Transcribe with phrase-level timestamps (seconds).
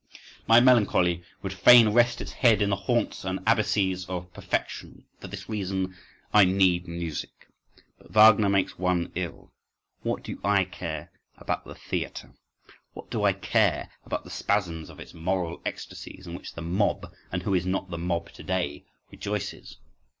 [0.47, 5.27] My melancholy would fain rest its head in the haunts and abysses of perfection; for
[5.27, 5.95] this reason
[6.33, 7.47] I need music.
[7.99, 12.33] But Wagner makes one ill—What do I care about the theatre?
[12.93, 17.43] What do I care about the spasms of its moral ecstasies in which the mob—and
[17.43, 19.77] who is not the mob to day?—rejoices?